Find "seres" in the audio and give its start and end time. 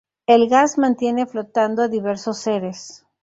2.39-3.05